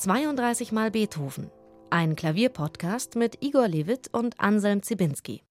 [0.00, 1.50] 32 Mal Beethoven.
[1.90, 5.42] Ein Klavierpodcast mit Igor Levit und Anselm Zibinski.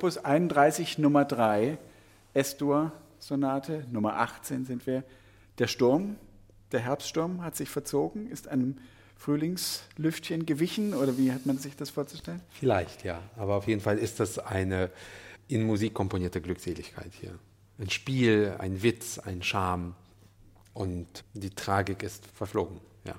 [0.00, 1.76] Opus 31 Nummer 3,
[2.32, 5.04] S-Dur-Sonate, Nummer 18 sind wir.
[5.58, 6.16] Der Sturm,
[6.72, 8.78] der Herbststurm hat sich verzogen, ist einem
[9.18, 12.40] Frühlingslüftchen gewichen oder wie hat man sich das vorzustellen?
[12.48, 13.20] Vielleicht, ja.
[13.36, 14.90] Aber auf jeden Fall ist das eine
[15.48, 17.38] in Musik komponierte Glückseligkeit hier.
[17.78, 19.94] Ein Spiel, ein Witz, ein Charme
[20.72, 22.80] und die Tragik ist verflogen.
[23.04, 23.16] Ja.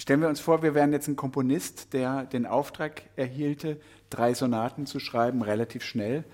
[0.00, 3.78] Stellen wir uns vor, wir wären jetzt ein Komponist, der den Auftrag erhielte,
[4.08, 6.24] drei Sonaten zu schreiben, relativ schnell.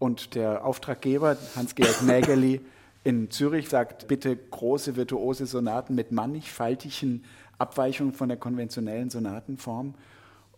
[0.00, 2.60] Und der Auftraggeber, Hans-Georg Nägeli
[3.04, 7.24] in Zürich, sagt, bitte große virtuose Sonaten mit mannigfaltigen
[7.58, 9.94] Abweichungen von der konventionellen Sonatenform.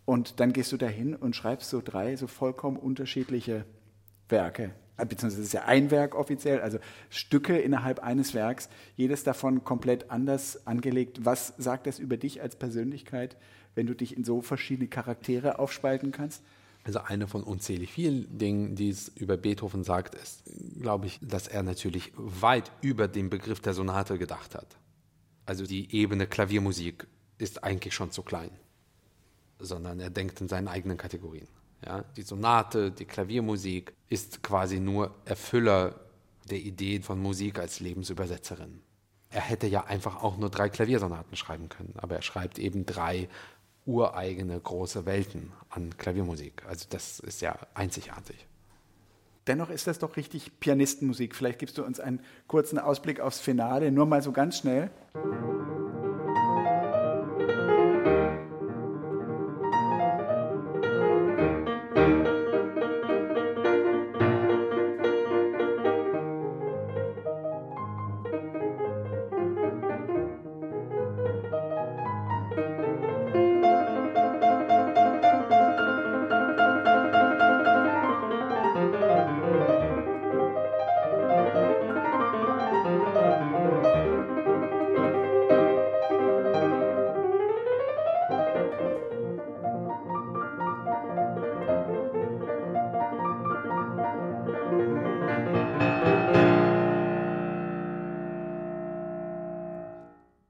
[0.06, 3.66] Und dann gehst du dahin und schreibst so drei so vollkommen unterschiedliche
[4.30, 4.70] Werke.
[4.96, 6.78] Beziehungsweise es ist ja ein Werk offiziell, also
[7.10, 11.24] Stücke innerhalb eines Werks, jedes davon komplett anders angelegt.
[11.24, 13.36] Was sagt das über dich als Persönlichkeit,
[13.74, 16.42] wenn du dich in so verschiedene Charaktere aufspalten kannst?
[16.84, 20.44] Also eine von unzählig vielen Dingen, die es über Beethoven sagt, ist,
[20.80, 24.76] glaube ich, dass er natürlich weit über den Begriff der Sonate gedacht hat.
[25.46, 27.06] Also die Ebene Klaviermusik
[27.38, 28.50] ist eigentlich schon zu klein,
[29.58, 31.48] sondern er denkt in seinen eigenen Kategorien.
[31.84, 36.00] Ja, die Sonate, die Klaviermusik ist quasi nur Erfüller
[36.48, 38.80] der Idee von Musik als Lebensübersetzerin.
[39.30, 43.28] Er hätte ja einfach auch nur drei Klaviersonaten schreiben können, aber er schreibt eben drei
[43.86, 46.64] ureigene große Welten an Klaviermusik.
[46.66, 48.46] Also das ist ja einzigartig.
[49.46, 51.34] Dennoch ist das doch richtig Pianistenmusik.
[51.34, 54.90] Vielleicht gibst du uns einen kurzen Ausblick aufs Finale, nur mal so ganz schnell.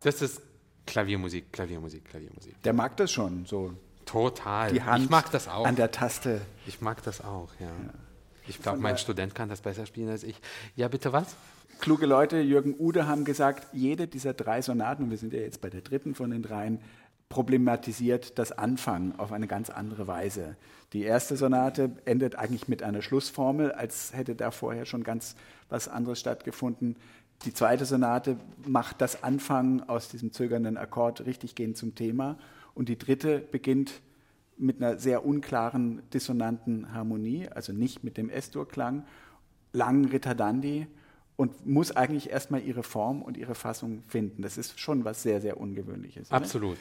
[0.05, 0.43] Das ist
[0.87, 2.63] Klaviermusik, Klaviermusik, Klaviermusik.
[2.63, 3.73] Der mag das schon so.
[4.05, 4.71] Total.
[4.71, 5.67] Die Hand ich mag das auch.
[5.67, 6.43] An der Taste.
[6.67, 7.69] Ich mag das auch, ja.
[7.69, 7.73] ja.
[8.47, 10.39] Ich glaube, mein Student kann das besser spielen als ich.
[10.77, 11.35] Ja, bitte was?
[11.81, 15.63] Kluge Leute, Jürgen Ude, haben gesagt, jede dieser drei Sonaten, und wir sind ja jetzt
[15.63, 16.83] bei der dritten von den dreien,
[17.31, 20.57] problematisiert das Anfangen auf eine ganz andere Weise.
[20.93, 25.35] Die erste Sonate endet eigentlich mit einer Schlussformel, als hätte da vorher schon ganz
[25.71, 26.97] was anderes stattgefunden.
[27.45, 28.37] Die zweite Sonate
[28.67, 32.39] macht das Anfangen aus diesem zögernden Akkord richtig gehen zum Thema.
[32.75, 34.01] Und die dritte beginnt
[34.57, 39.05] mit einer sehr unklaren dissonanten Harmonie, also nicht mit dem S-Dur-Klang,
[39.73, 40.87] langen Ritardandi
[41.37, 44.43] und muss eigentlich erstmal ihre Form und ihre Fassung finden.
[44.43, 46.31] Das ist schon was sehr, sehr Ungewöhnliches.
[46.31, 46.37] Oder?
[46.37, 46.79] Absolut.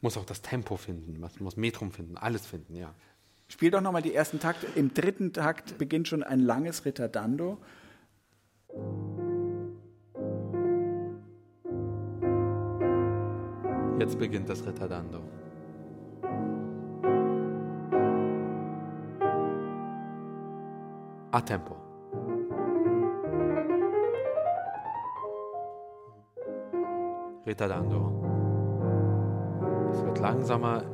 [0.00, 2.94] Muss auch das Tempo finden, muss Metrum finden, alles finden, ja.
[3.48, 4.66] Spiel doch nochmal die ersten Takte.
[4.74, 7.58] Im dritten Takt beginnt schon ein langes Ritardando.
[13.98, 15.20] Jetzt beginnt das Ritardando.
[21.32, 21.74] A tempo.
[27.44, 28.12] Ritardando.
[29.90, 30.84] Es wird langsamer,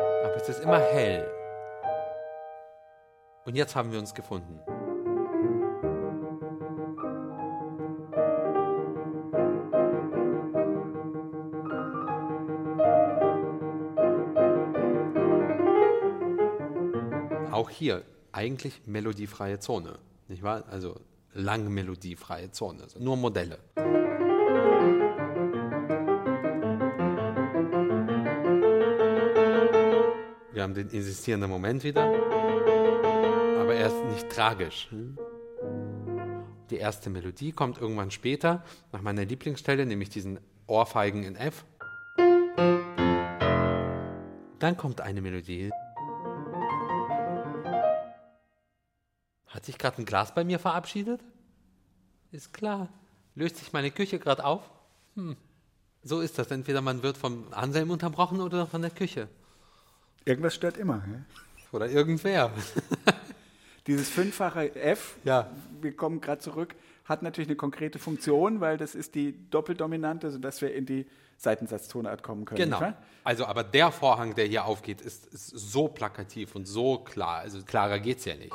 [0.00, 1.26] aber es ist immer hell.
[3.46, 4.60] Und jetzt haben wir uns gefunden.
[17.74, 19.98] Hier eigentlich melodiefreie Zone,
[20.28, 20.64] nicht wahr?
[20.70, 21.00] Also
[21.32, 23.58] lang melodiefreie Zone, also nur Modelle.
[30.52, 32.04] Wir haben den insistierenden Moment wieder,
[33.60, 34.88] aber er ist nicht tragisch.
[36.70, 41.64] Die erste Melodie kommt irgendwann später, nach meiner Lieblingsstelle, nämlich diesen Ohrfeigen in F.
[44.60, 45.70] Dann kommt eine Melodie,
[49.64, 51.22] Hat sich gerade ein Glas bei mir verabschiedet?
[52.32, 52.90] Ist klar.
[53.34, 54.60] Löst sich meine Küche gerade auf?
[55.14, 55.38] Hm.
[56.02, 56.50] So ist das.
[56.50, 59.26] Entweder man wird vom Anselm unterbrochen oder von der Küche.
[60.26, 60.98] Irgendwas stört immer.
[61.06, 61.24] Ne?
[61.72, 62.50] Oder irgendwer.
[63.86, 65.50] Dieses fünffache F, ja.
[65.80, 66.74] wir kommen gerade zurück,
[67.06, 71.06] hat natürlich eine konkrete Funktion, weil das ist die Doppeldominante, sodass wir in die
[71.38, 72.70] Seitensatztonart kommen können.
[72.70, 72.92] Genau.
[73.24, 77.38] Also, aber der Vorhang, der hier aufgeht, ist, ist so plakativ und so klar.
[77.38, 78.52] Also klarer geht es ja nicht.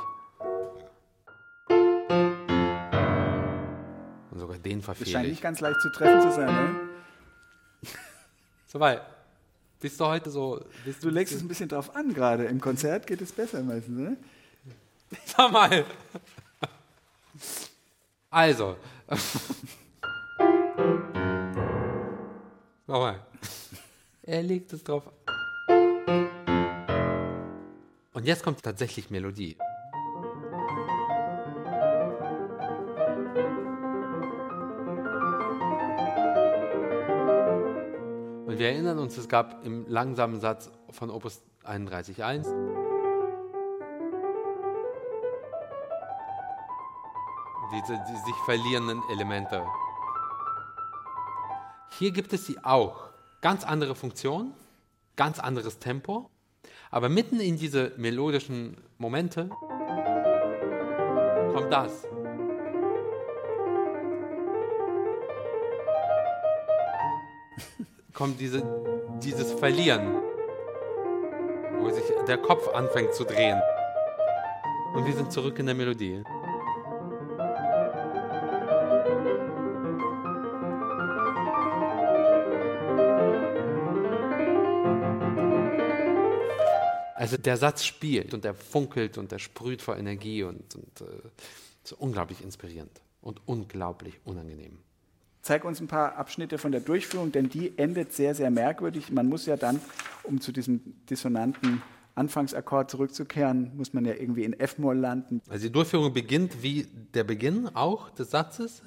[4.60, 5.12] Den verfehle ich.
[5.12, 6.80] Scheint nicht ganz leicht zu treffen zu sein, ne?
[8.66, 9.02] Soweit.
[9.80, 10.62] Bist du heute so.
[11.00, 12.44] du legst es ein bisschen drauf an gerade.
[12.44, 14.16] Im Konzert geht es besser meistens, ne?
[15.24, 15.86] Sag mal.
[18.28, 18.76] Also.
[22.86, 23.24] Nochmal.
[24.22, 25.04] Er legt es drauf.
[28.12, 29.56] Und jetzt kommt tatsächlich Melodie.
[38.90, 42.46] Erinnern uns, es gab im langsamen Satz von Opus 31.1
[47.72, 49.64] diese die sich verlierenden Elemente.
[51.98, 53.10] Hier gibt es sie auch.
[53.42, 54.52] Ganz andere Funktion,
[55.14, 56.28] ganz anderes Tempo,
[56.90, 59.50] aber mitten in diese melodischen Momente
[61.52, 62.09] kommt das.
[68.20, 68.62] Kommt diese,
[69.22, 70.20] dieses Verlieren,
[71.78, 73.58] wo sich der Kopf anfängt zu drehen.
[74.92, 76.22] Und wir sind zurück in der Melodie.
[87.14, 91.04] Also der Satz spielt und der funkelt und der sprüht vor Energie und, und äh,
[91.82, 94.89] ist unglaublich inspirierend und unglaublich unangenehm.
[95.42, 99.10] Zeig uns ein paar Abschnitte von der Durchführung, denn die endet sehr, sehr merkwürdig.
[99.10, 99.80] Man muss ja dann,
[100.22, 101.82] um zu diesem dissonanten
[102.14, 105.40] Anfangsakkord zurückzukehren, muss man ja irgendwie in F-Moll landen.
[105.48, 108.82] Also die Durchführung beginnt wie der Beginn auch des Satzes.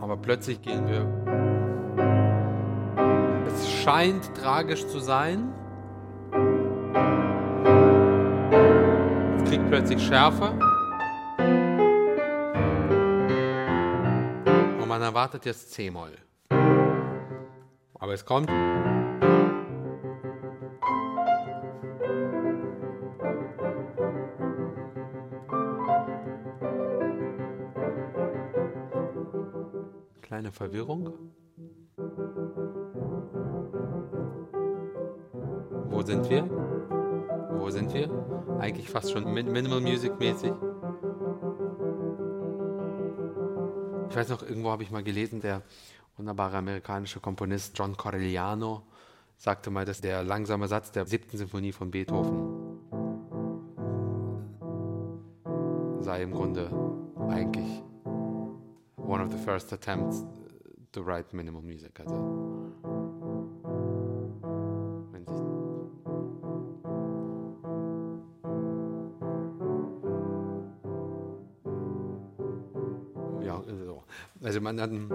[0.00, 1.06] Aber plötzlich gehen wir.
[3.46, 5.52] Es scheint tragisch zu sein.
[9.44, 10.50] Kriegt plötzlich Schärfe.
[14.80, 16.12] Und man erwartet jetzt C-Moll.
[17.98, 18.48] Aber es kommt.
[30.22, 31.12] Kleine Verwirrung.
[35.90, 36.93] Wo sind wir?
[37.58, 38.08] Wo sind wir?
[38.60, 40.52] Eigentlich fast schon Minimal Music mäßig.
[44.10, 45.62] Ich weiß noch, irgendwo habe ich mal gelesen, der
[46.16, 48.82] wunderbare amerikanische Komponist John Corigliano
[49.36, 52.64] sagte mal, dass der langsame Satz der siebten Sinfonie von Beethoven
[56.00, 56.70] sei im Grunde
[57.30, 57.82] eigentlich
[58.96, 60.24] one of the first attempts
[60.92, 61.98] to write minimal music.
[61.98, 62.53] Also,
[74.44, 75.10] Also man hat ein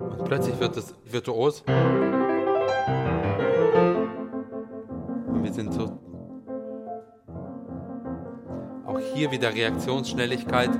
[0.00, 1.64] und plötzlich wird es virtuos.
[5.26, 5.98] Und wir sind so
[8.86, 10.70] auch hier wieder Reaktionsschnelligkeit.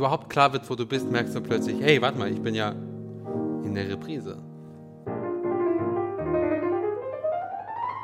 [0.00, 2.70] Überhaupt klar wird, wo du bist, merkst du plötzlich, hey, warte mal, ich bin ja
[2.70, 4.42] in der Reprise.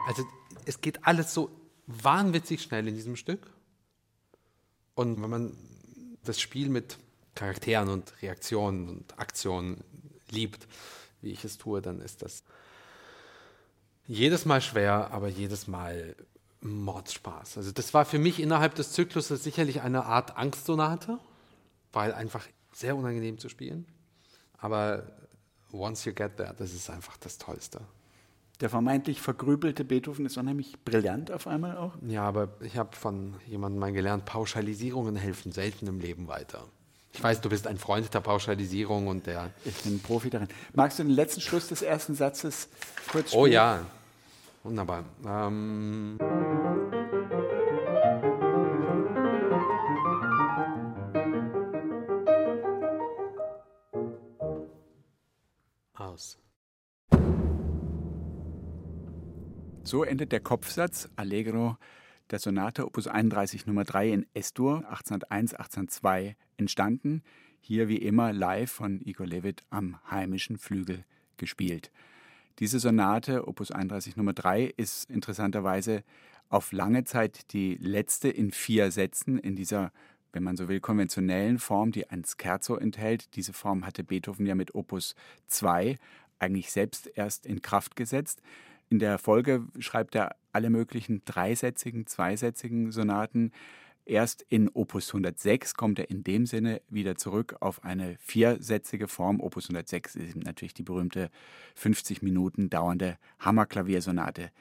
[0.06, 0.22] Also
[0.66, 1.50] es geht alles so
[1.86, 3.50] wahnwitzig schnell in diesem Stück.
[4.94, 5.56] Und wenn man
[6.22, 6.98] das Spiel mit
[7.34, 9.82] Charakteren und Reaktionen und Aktionen
[10.30, 10.68] liebt,
[11.22, 12.44] wie ich es tue, dann ist das
[14.06, 16.14] jedes Mal schwer, aber jedes Mal
[16.60, 17.56] Mordspaß.
[17.56, 21.18] Also das war für mich innerhalb des Zykluses sicherlich eine Art Angstsonate,
[21.96, 23.86] weil einfach sehr unangenehm zu spielen.
[24.58, 25.04] Aber
[25.72, 27.80] once you get there, das ist einfach das Tollste.
[28.60, 31.94] Der vermeintlich vergrübelte Beethoven ist unheimlich brillant auf einmal auch.
[32.06, 36.64] Ja, aber ich habe von jemandem mal gelernt, Pauschalisierungen helfen selten im Leben weiter.
[37.14, 39.50] Ich weiß, du bist ein Freund der Pauschalisierung und der.
[39.64, 40.48] Ich bin ein Profi darin.
[40.74, 42.68] Magst du den letzten Schluss des ersten Satzes
[43.10, 43.42] kurz spielen?
[43.42, 43.86] Oh ja,
[44.62, 45.04] wunderbar.
[45.24, 46.18] Ähm
[59.86, 61.76] So endet der Kopfsatz Allegro
[62.32, 67.22] der Sonate Opus 31 Nummer 3 in S-Dur 1801-1802 entstanden.
[67.60, 71.04] Hier wie immer live von Igor Levit am heimischen Flügel
[71.36, 71.92] gespielt.
[72.58, 76.02] Diese Sonate Opus 31 Nummer 3 ist interessanterweise
[76.48, 79.92] auf lange Zeit die letzte in vier Sätzen in dieser,
[80.32, 83.36] wenn man so will, konventionellen Form, die ein Scherzo enthält.
[83.36, 85.14] Diese Form hatte Beethoven ja mit Opus
[85.46, 85.96] 2
[86.40, 88.42] eigentlich selbst erst in Kraft gesetzt.
[88.88, 93.52] In der Folge schreibt er alle möglichen dreisätzigen, zweisätzigen Sonaten.
[94.04, 99.40] Erst in Opus 106 kommt er in dem Sinne wieder zurück auf eine viersätzige Form.
[99.40, 101.30] Opus 106 ist natürlich die berühmte
[101.74, 104.52] 50 Minuten dauernde Hammerklaviersonate.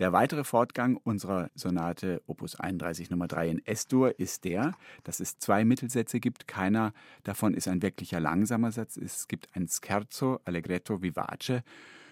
[0.00, 5.38] Der weitere Fortgang unserer Sonate Opus 31 Nummer 3 in S-Dur ist der, dass es
[5.38, 6.48] zwei Mittelsätze gibt.
[6.48, 6.92] Keiner
[7.22, 8.96] davon ist ein wirklicher langsamer Satz.
[8.96, 11.62] Es gibt ein Scherzo, Allegretto, Vivace.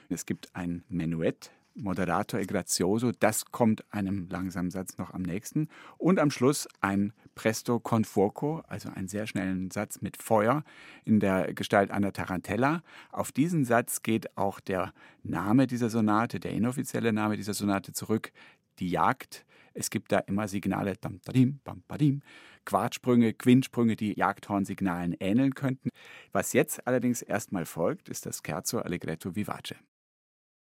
[0.09, 5.69] Es gibt ein Menuett, Moderato e Grazioso, das kommt einem langsamen Satz noch am nächsten.
[5.99, 10.65] Und am Schluss ein Presto con fuoco, also einen sehr schnellen Satz mit Feuer
[11.05, 12.83] in der Gestalt einer Tarantella.
[13.11, 18.33] Auf diesen Satz geht auch der Name dieser Sonate, der inoffizielle Name dieser Sonate zurück,
[18.79, 19.45] die Jagd.
[19.75, 22.23] Es gibt da immer Signale, dam, dadim, bam, badim,
[22.65, 25.91] Quartsprünge, Quintsprünge, die Jagdhornsignalen ähneln könnten.
[26.33, 29.75] Was jetzt allerdings erstmal folgt, ist das Scherzo Allegretto Vivace.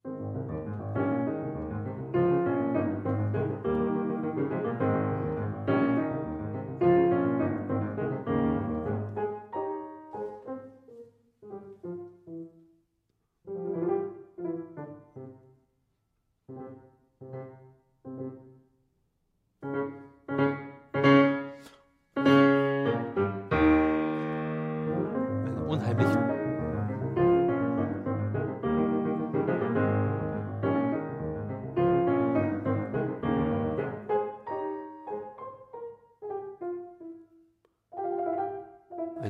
[0.04, 0.37] Ein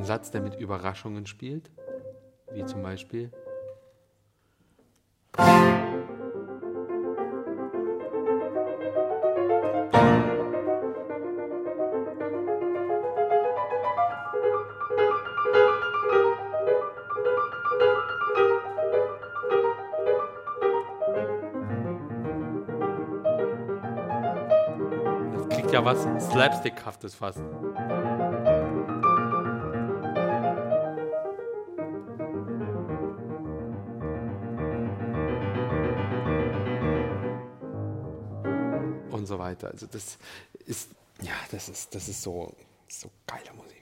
[0.09, 1.71] Satz, der mit Überraschungen spielt,
[2.51, 3.31] wie zum Beispiel.
[25.71, 27.43] Ja was Slapstickhaftes fast.
[39.59, 39.73] Weiter.
[39.73, 40.19] Also das
[40.67, 40.91] ist,
[41.23, 42.55] ja, das ist, das ist so,
[42.89, 43.75] so geile Musik.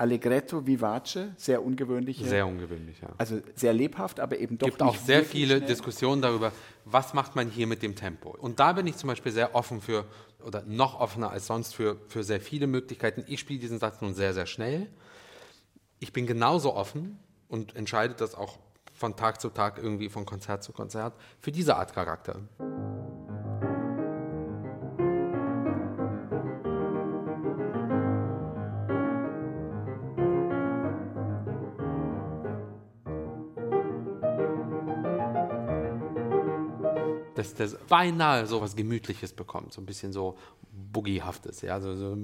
[0.00, 2.22] Allegretto vivace, sehr ungewöhnlich.
[2.24, 3.08] Sehr ungewöhnlich, ja.
[3.18, 5.68] Also sehr lebhaft, aber eben doch Es gibt auch sehr viele schnell.
[5.68, 6.52] Diskussionen darüber,
[6.84, 8.30] was macht man hier mit dem Tempo.
[8.30, 10.04] Und da bin ich zum Beispiel sehr offen für,
[10.44, 13.24] oder noch offener als sonst für, für sehr viele Möglichkeiten.
[13.26, 14.86] Ich spiele diesen Satz nun sehr, sehr schnell.
[15.98, 18.60] Ich bin genauso offen und entscheide das auch
[18.94, 22.36] von Tag zu Tag irgendwie, von Konzert zu Konzert, für diese Art Charakter.
[37.54, 40.36] Dass das beinahe so was Gemütliches bekommt, so ein bisschen so
[40.92, 42.14] Boogiehaftes, ja, so, so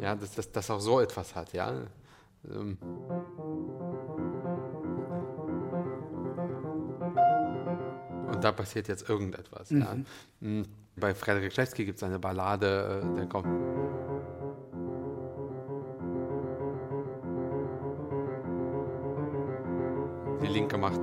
[0.00, 1.72] ja, dass das, das auch so etwas hat, ja.
[2.50, 2.78] Ähm.
[8.26, 9.96] Und da passiert jetzt irgendetwas, ja.
[10.40, 10.64] Mhm.
[10.96, 13.46] Bei Frederik Schlewski gibt es eine Ballade, äh, der kommt.
[20.42, 21.00] Die linke macht.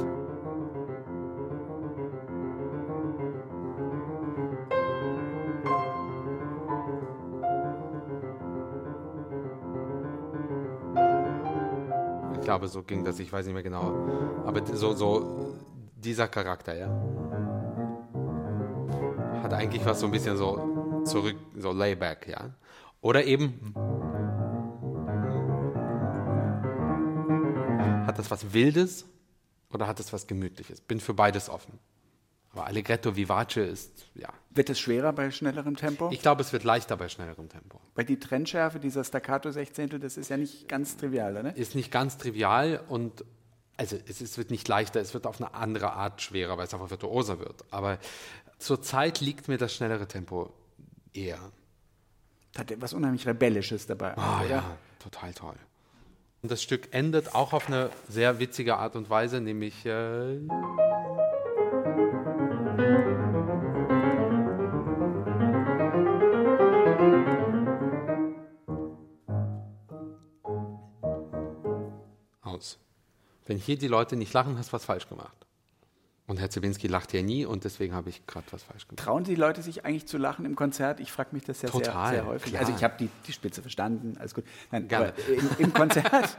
[12.33, 13.91] Ich glaube, so ging das, ich weiß nicht mehr genau.
[14.45, 15.55] Aber so, so
[15.95, 16.89] dieser Charakter, ja.
[19.41, 22.51] Hat eigentlich was so ein bisschen so zurück, so layback, ja.
[23.01, 23.73] Oder eben
[28.05, 29.05] hat das was Wildes
[29.75, 30.81] oder hat es was Gemütliches?
[30.81, 31.77] Bin für beides offen.
[32.51, 34.29] Aber Allegretto Vivace ist, ja.
[34.51, 36.09] Wird es schwerer bei schnellerem Tempo?
[36.11, 37.81] Ich glaube, es wird leichter bei schnellerem Tempo.
[37.95, 41.55] Weil die Trennschärfe dieser Staccato-Sechzehntel, das ist ja nicht ganz trivial, oder?
[41.55, 43.25] Ist nicht ganz trivial und
[43.77, 46.73] also es, es wird nicht leichter, es wird auf eine andere Art schwerer, weil es
[46.73, 47.65] einfach virtuoser wird.
[47.71, 47.99] Aber
[48.57, 50.53] zurzeit liegt mir das schnellere Tempo
[51.13, 51.39] eher.
[52.57, 54.49] Hat etwas unheimlich Rebellisches dabei, Ah oder?
[54.49, 55.55] ja, total toll.
[56.45, 60.37] Und das Stück endet auch auf eine sehr witzige Art und Weise, nämlich äh,
[72.43, 72.77] aus.
[73.47, 75.47] Wenn hier die Leute nicht lachen, hast du was falsch gemacht.
[76.27, 79.03] Und Herr Zibinski lacht ja nie und deswegen habe ich gerade was falsch gemacht.
[79.05, 80.99] Trauen die Leute sich eigentlich zu lachen im Konzert?
[80.99, 82.51] Ich frage mich das ja sehr, Total, sehr häufig.
[82.51, 82.61] klar.
[82.65, 84.43] Also ich habe die, die Spitze verstanden, alles gut.
[84.71, 85.13] Nein, Gerne.
[85.27, 86.37] im, im Konzert,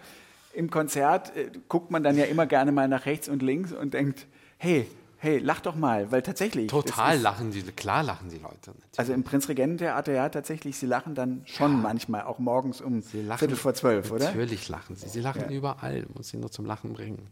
[0.54, 3.94] im Konzert äh, guckt man dann ja immer gerne mal nach rechts und links und
[3.94, 4.26] denkt,
[4.58, 6.66] hey, hey, lach doch mal, weil tatsächlich.
[6.66, 8.70] Total lachen die, klar lachen die Leute.
[8.70, 8.98] Natürlich.
[8.98, 13.38] Also im Prinzregententheater, ja, tatsächlich, sie lachen dann schon manchmal, auch morgens um Sie lachen,
[13.38, 14.24] Viertel vor zwölf, oder?
[14.26, 15.08] Natürlich lachen sie.
[15.08, 15.56] Sie lachen Ja.
[15.56, 16.06] überall.
[16.12, 17.30] Muss sie nur zum Lachen bringen.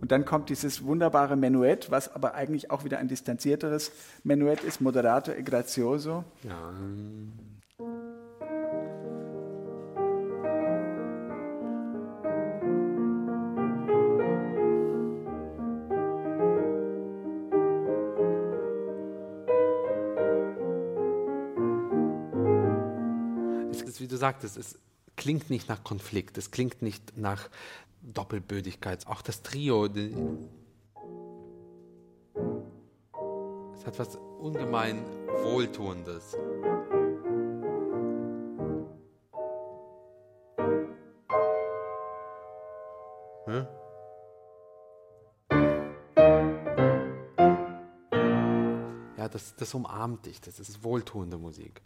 [0.00, 3.92] Und dann kommt dieses wunderbare Menuett, was aber eigentlich auch wieder ein distanzierteres
[4.24, 6.24] Menuett ist, Moderato e Grazioso.
[6.42, 6.72] Ja.
[23.98, 24.78] Wie du sagtest, es
[25.16, 27.50] klingt nicht nach Konflikt, es klingt nicht nach
[28.02, 29.06] Doppelbödigkeit.
[29.06, 29.86] Auch das Trio,
[33.74, 35.04] es hat was ungemein
[35.42, 36.36] Wohltuendes.
[49.20, 51.82] Ja, das, das umarmt dich, das ist wohltuende Musik.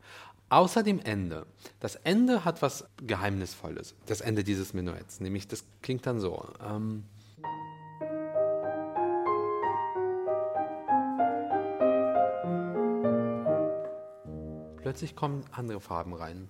[0.50, 1.46] Außer dem Ende.
[1.80, 5.18] Das Ende hat was Geheimnisvolles, das Ende dieses Menuetts.
[5.18, 6.48] Nämlich, das klingt dann so.
[6.64, 7.02] Ähm
[14.76, 16.48] Plötzlich kommen andere Farben rein.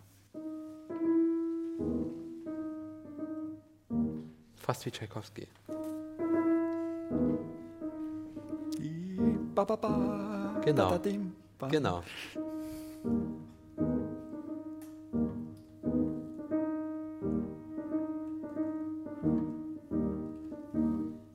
[4.57, 5.49] Fast wie Tchaikovsky.
[9.55, 10.99] Ba, ba, ba, Genau.
[11.59, 11.69] ba.
[11.69, 12.03] Genau.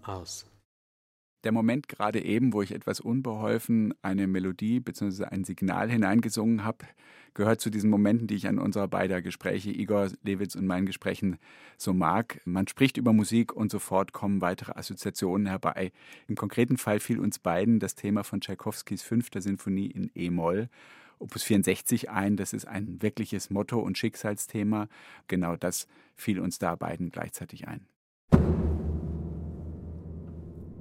[0.01, 0.45] Aus.
[1.43, 5.25] Der Moment gerade eben, wo ich etwas unbeholfen eine Melodie bzw.
[5.25, 6.85] ein Signal hineingesungen habe,
[7.39, 11.38] gehört zu diesen Momenten, die ich an unserer beider Gespräche, Igor Lewitz und meinen Gesprächen,
[11.78, 12.41] so mag.
[12.43, 15.93] Man spricht über Musik und sofort kommen weitere Assoziationen herbei.
[16.28, 20.67] Im konkreten Fall fiel uns beiden das Thema von Tschaikowskis fünfter Sinfonie in E-Moll.
[21.17, 24.89] Opus 64 ein, das ist ein wirkliches Motto und Schicksalsthema.
[25.30, 27.88] Genau das fiel uns da beiden gleichzeitig ein.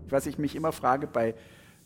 [0.08, 1.36] Was ich mich immer frage bei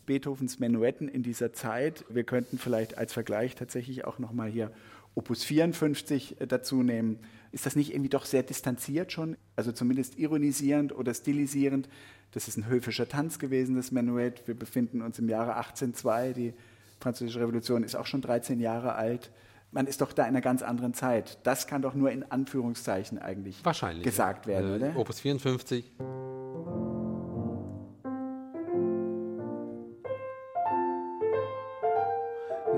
[0.07, 4.71] Beethovens Menuetten in dieser Zeit, wir könnten vielleicht als Vergleich tatsächlich auch nochmal hier
[5.15, 7.19] Opus 54 äh, dazu nehmen.
[7.53, 9.37] Ist das nicht irgendwie doch sehr distanziert schon?
[9.57, 11.89] Also zumindest ironisierend oder stilisierend.
[12.33, 14.47] Das ist ein höfischer Tanz gewesen, das Menuett.
[14.49, 16.33] Wir befinden uns im Jahre 1802.
[16.33, 16.55] Die
[17.01, 19.31] Französische Revolution ist auch schon 13 Jahre alt.
[19.71, 21.39] Man ist doch da in einer ganz anderen Zeit.
[21.45, 24.97] Das kann doch nur in Anführungszeichen eigentlich Wahrscheinlich, gesagt werden, Äh, oder?
[24.97, 25.93] Opus 54.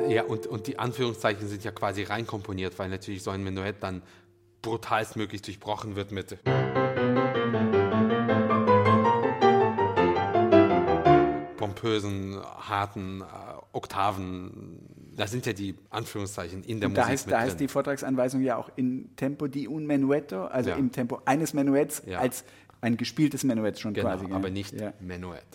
[0.08, 4.02] Ja, und, und die Anführungszeichen sind ja quasi reinkomponiert, weil natürlich so ein Menuett dann
[4.62, 6.38] brutalstmöglich durchbrochen wird mit.
[11.56, 13.24] pompösen, harten äh,
[13.72, 14.80] Oktaven.
[15.16, 17.40] Das sind ja die Anführungszeichen in der da Musik heißt, da drin.
[17.40, 20.76] heißt die Vortragsanweisung ja auch in Tempo di un menuetto, also Ja.
[20.76, 22.18] im Tempo eines Menuetts Ja.
[22.18, 22.44] als
[22.80, 24.26] ein gespieltes Menuett schon genau, quasi.
[24.32, 24.92] aber nicht Ja.
[25.00, 25.46] Menuett.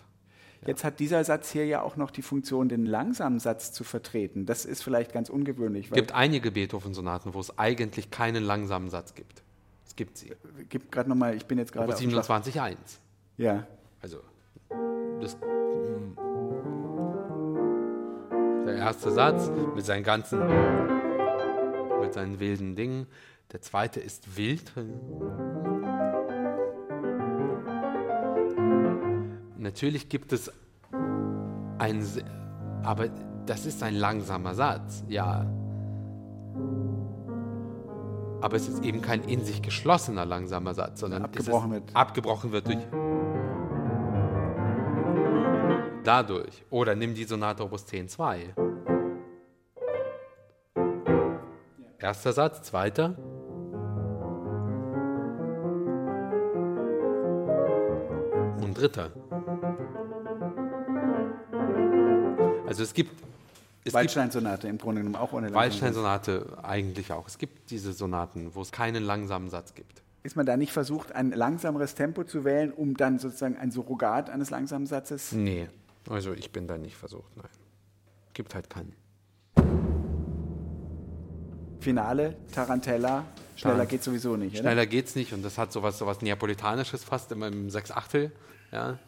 [0.65, 4.45] Jetzt hat dieser Satz hier ja auch noch die Funktion, den langsamen Satz zu vertreten.
[4.45, 5.87] Das ist vielleicht ganz ungewöhnlich.
[5.87, 9.41] Es gibt einige Beethoven-Sonaten, wo es eigentlich keinen langsamen Satz gibt.
[9.87, 10.33] Es gibt sie.
[10.67, 12.23] gibt gerade nochmal, ich bin jetzt gerade Opus auf dem Schlauch.
[12.23, 12.75] 27.1.
[13.37, 13.65] Ja,
[14.01, 14.19] Also,
[15.21, 16.15] das, mm.
[18.65, 20.39] der erste Satz mit seinen ganzen,
[22.01, 23.07] mit seinen wilden Dingen.
[23.53, 24.73] Der zweite ist wild.
[29.69, 30.51] Natürlich gibt es
[31.77, 32.03] ein,
[32.83, 33.09] aber
[33.45, 35.45] das ist ein langsamer Satz, ja.
[38.41, 41.95] Aber es ist eben kein in sich geschlossener langsamer Satz, sondern Abgebrochen wird.
[41.95, 42.87] abgebrochen wird durch
[46.03, 46.65] dadurch.
[46.71, 48.55] Oder nimm die Sonate Opus 10.2.
[51.99, 53.15] Erster Satz, zweiter.
[58.63, 59.11] Und dritter.
[62.69, 63.09] Also es gibt,
[63.79, 65.51] es gibt Waldstein-Sonate im Grunde genommen auch ohne.
[65.51, 67.27] Waldstein-Sonate eigentlich auch.
[67.27, 70.03] Es gibt diese Sonaten, wo es keinen langsamen Satz gibt.
[70.21, 74.29] Ist man da nicht versucht, ein langsameres Tempo zu wählen, um dann sozusagen ein Surrogat
[74.29, 75.31] eines langsamen Satzes?
[75.31, 75.67] Nee,
[76.07, 77.47] also ich bin da nicht versucht, nein.
[78.35, 78.93] Gibt halt keinen.
[81.79, 84.61] Finale, Tarantella, schneller geht sowieso nicht, oder?
[84.61, 88.31] Schneller geht's nicht und das hat sowas, sowas Neapolitanisches fast immer im Sechs Achtel.
[88.71, 88.99] Ja.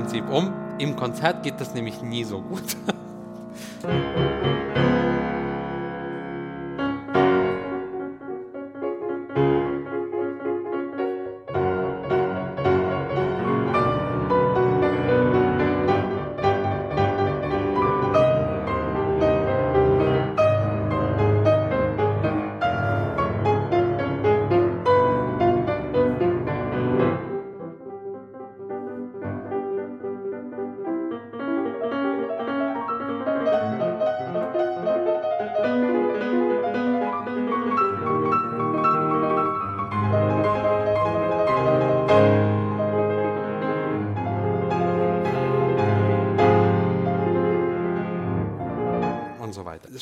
[0.00, 0.50] Prinzip um.
[0.78, 2.62] Im Konzert geht das nämlich nie so gut.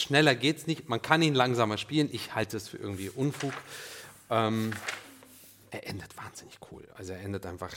[0.09, 0.89] Schneller geht's nicht.
[0.89, 2.09] Man kann ihn langsamer spielen.
[2.11, 3.53] Ich halte es für irgendwie Unfug.
[4.31, 4.73] Ähm,
[5.71, 6.89] er endet wahnsinnig cool.
[6.97, 7.71] Also er endet einfach.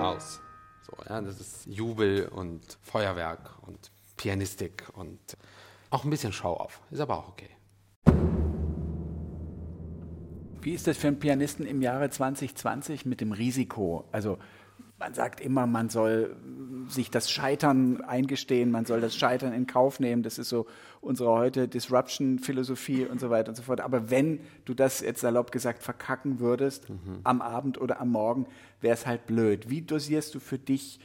[0.00, 0.40] Aus.
[0.86, 5.18] So, ja, das ist Jubel und Feuerwerk und Pianistik und
[5.90, 6.82] auch ein bisschen Show auf.
[6.92, 7.50] Ist aber auch okay.
[10.60, 14.04] Wie ist das für einen Pianisten im Jahre 2020 mit dem Risiko?
[14.12, 14.38] Also
[14.98, 16.36] man sagt immer, man soll
[16.88, 20.24] sich das Scheitern eingestehen, man soll das Scheitern in Kauf nehmen.
[20.24, 20.66] Das ist so
[21.00, 23.80] unsere heute Disruption-Philosophie und so weiter und so fort.
[23.80, 26.88] Aber wenn du das jetzt salopp gesagt verkacken würdest,
[27.22, 28.46] am Abend oder am Morgen,
[28.80, 29.70] wäre es halt blöd.
[29.70, 30.98] Wie dosierst du für dich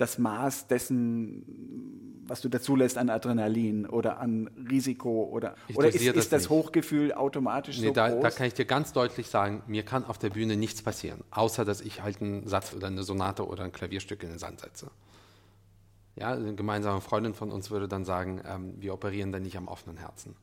[0.00, 6.16] das Maß dessen, was du dazulässt an Adrenalin oder an Risiko oder, oder ist, das
[6.16, 6.48] ist das.
[6.48, 8.22] Hochgefühl automatisch Nee, so da, groß?
[8.22, 11.64] da kann ich dir ganz deutlich sagen, mir kann auf der Bühne nichts passieren, außer
[11.64, 14.90] dass ich halt einen Satz oder eine Sonate oder ein Klavierstück in den Sand setze.
[16.16, 19.68] Ja, eine gemeinsame Freundin von uns würde dann sagen, ähm, wir operieren da nicht am
[19.68, 20.36] offenen Herzen.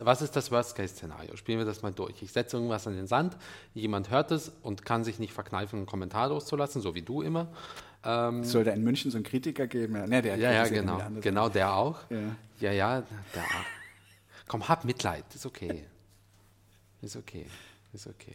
[0.00, 1.36] Was ist das Worst-Case-Szenario?
[1.36, 2.22] Spielen wir das mal durch.
[2.22, 3.36] Ich setze irgendwas in den Sand,
[3.74, 7.48] jemand hört es und kann sich nicht verkneifen, einen Kommentar loszulassen, so wie du immer.
[8.04, 9.96] Ähm, sollte in München so einen Kritiker geben.
[9.96, 11.00] Ja, nee, der ja, ja, genau.
[11.20, 11.98] Genau, der auch.
[12.10, 12.36] Ja.
[12.60, 13.02] Ja, ja,
[13.34, 14.46] der auch.
[14.46, 15.84] Komm, hab Mitleid, ist okay.
[17.02, 17.46] Ist okay,
[17.92, 18.34] ist okay.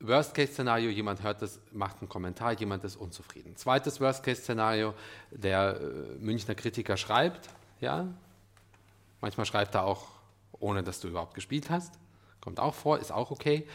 [0.00, 3.56] Worst-Case-Szenario, jemand hört das, macht einen Kommentar, jemand ist unzufrieden.
[3.56, 4.94] Zweites Worst-Case-Szenario,
[5.30, 5.84] der äh,
[6.18, 7.48] Münchner Kritiker schreibt,
[7.80, 8.08] ja,
[9.20, 10.08] manchmal schreibt er auch,
[10.52, 11.94] ohne dass du überhaupt gespielt hast,
[12.40, 13.66] kommt auch vor, ist auch okay.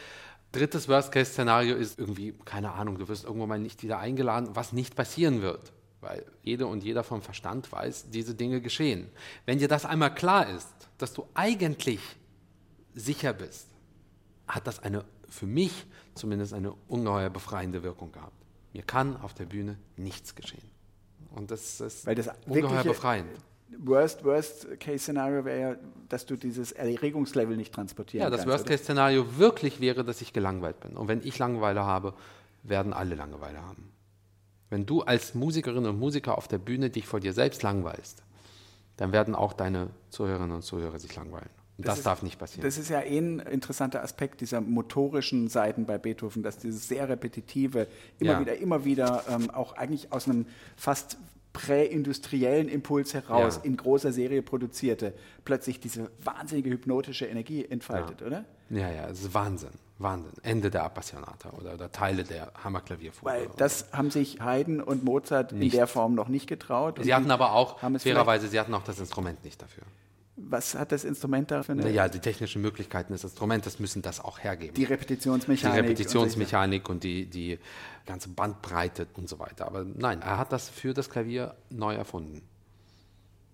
[0.52, 4.96] Drittes Worst-Case-Szenario ist irgendwie, keine Ahnung, du wirst irgendwann mal nicht wieder eingeladen, was nicht
[4.96, 9.10] passieren wird, weil jede und jeder vom Verstand weiß, diese Dinge geschehen.
[9.44, 12.00] Wenn dir das einmal klar ist, dass du eigentlich
[12.94, 13.68] sicher bist,
[14.46, 18.32] hat das eine, für mich zumindest eine ungeheuer befreiende Wirkung gehabt.
[18.72, 20.70] Mir kann auf der Bühne nichts geschehen.
[21.30, 23.28] Und das ist Weil das ungeheuer befreiend.
[23.76, 25.76] Worst, worst Case Szenario wäre ja,
[26.08, 28.46] dass du dieses Erregungslevel nicht transportieren Ja, das kannst.
[28.48, 28.54] oder?
[28.58, 30.96] Worst-Case-Szenario wirklich wäre, dass ich gelangweilt bin.
[30.96, 32.14] Und wenn ich Langeweile habe,
[32.62, 33.90] werden alle Langeweile haben.
[34.70, 38.22] Wenn du als Musikerin und Musiker auf der Bühne dich vor dir selbst langweilst,
[38.96, 41.48] dann werden auch deine Zuhörerinnen und Zuhörer sich langweilen.
[41.76, 42.64] Und das, ist- darf nicht passieren.
[42.64, 47.08] Das ist ja eh ein interessanter Aspekt dieser motorischen Seiten bei Beethoven, dass dieses sehr
[47.08, 47.86] repetitive,
[48.18, 48.40] immer Ja.
[48.40, 51.16] wieder, immer wieder, ähm, auch eigentlich aus einem fast
[51.52, 53.62] präindustriellen Impuls heraus Ja.
[53.64, 58.44] in großer Serie produzierte, plötzlich diese wahnsinnige hypnotische Energie entfaltet, oder?
[58.70, 59.70] ja, ja, es ist Wahnsinn.
[60.00, 60.30] Wahnsinn.
[60.44, 63.26] Ende der Appassionata oder, oder Teile der Hammerklavierfuge.
[63.28, 65.74] Weil das haben sich Haydn und Mozart in Nicht.
[65.74, 67.00] der Form noch nicht getraut.
[67.02, 69.82] Sie hatten aber auch, fairerweise, sie hatten auch das Instrument nicht dafür.
[70.50, 71.90] Was hat das Instrument da für eine?
[71.90, 74.74] Ja, die technischen Möglichkeiten des Instrumentes müssen das auch hergeben.
[74.74, 75.82] Die die Repetitionsmechanik.
[75.82, 77.58] Repetitionsmechanik und die, die
[78.06, 79.66] ganze Bandbreite und so weiter.
[79.66, 82.42] Aber nein, er hat das für das Klavier neu erfunden.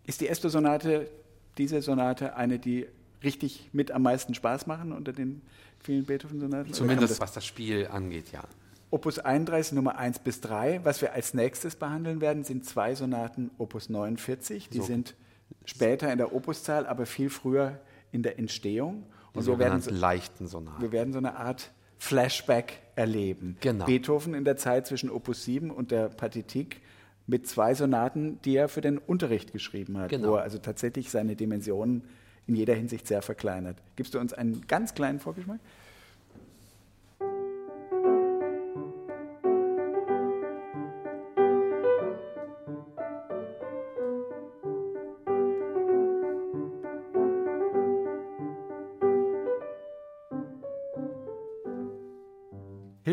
[0.07, 1.11] Ist die Esto-Sonate,
[1.59, 2.87] diese Sonate, eine, die
[3.23, 5.43] richtig mit am meisten Spaß machen unter den
[5.81, 6.73] vielen Beethoven-Sonaten?
[6.73, 8.43] Zumindest kann was das Spiel angeht, ja.
[8.43, 8.51] das-
[8.91, 10.81] Opus 31, Nummer 1 bis 3.
[10.85, 14.69] Was wir als nächstes behandeln werden, sind zwei Sonaten Opus 49.
[14.69, 14.85] Die So.
[14.85, 15.15] sind
[15.65, 17.81] später in der Opuszahl, aber viel früher
[18.13, 19.05] in der Entstehung.
[19.35, 20.81] Die Und wir werden, sogenannten leichten Sonaten.
[20.83, 23.57] wir werden so eine Art Flashback erleben.
[23.61, 23.87] Genau.
[23.87, 26.81] Beethoven in der Zeit zwischen Opus 7 und der Partitik
[27.27, 30.33] mit zwei Sonaten, die er für den Unterricht geschrieben hat, Genau.
[30.33, 32.05] wo er also tatsächlich seine Dimensionen
[32.47, 33.79] in jeder Hinsicht sehr verkleinert.
[33.97, 35.61] Gibst du uns einen ganz kleinen Vorgeschmack?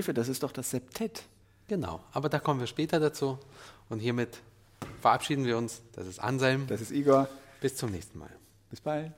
[0.02, 1.26] Hilfe, das ist doch das Septett.
[1.68, 3.38] Genau, aber da kommen wir später dazu.
[3.88, 4.40] Und hiermit
[5.00, 5.84] verabschieden wir uns.
[5.94, 6.66] Das ist Anselm.
[6.66, 7.28] Das ist Igor.
[7.60, 8.32] Bis zum nächsten Mal.
[8.72, 9.12] Bis bald.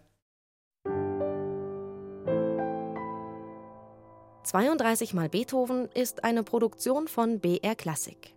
[4.44, 8.34] 32 mal Beethoven ist eine Produktion von BR Klassik.